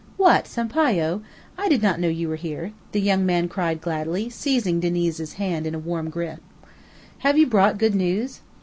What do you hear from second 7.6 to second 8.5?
good news?"